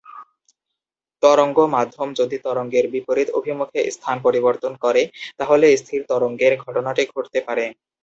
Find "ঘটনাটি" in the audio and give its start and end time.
6.63-7.03